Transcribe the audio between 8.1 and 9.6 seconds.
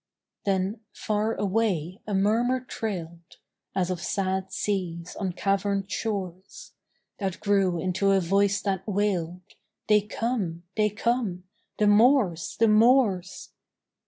voice that wailed,